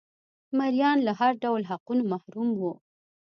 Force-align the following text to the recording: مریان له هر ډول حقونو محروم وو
مریان 0.59 0.97
له 1.07 1.11
هر 1.19 1.33
ډول 1.43 1.61
حقونو 1.71 2.03
محروم 2.11 2.49
وو 2.59 2.73